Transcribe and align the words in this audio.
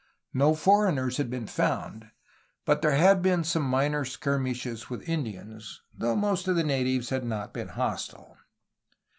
No 0.33 0.55
foreigners 0.55 1.17
had 1.17 1.29
been 1.29 1.45
found, 1.45 2.09
but 2.65 2.81
there 2.81 2.95
had 2.95 3.21
been 3.21 3.43
some 3.43 3.61
minor 3.61 4.03
skirmishes 4.03 4.89
with 4.89 5.07
Indians, 5.07 5.83
though 5.95 6.15
most 6.15 6.47
of 6.47 6.55
the 6.55 6.63
natives 6.63 7.09
had 7.11 7.23
not 7.23 7.53
been 7.53 7.67
hostile. 7.67 8.35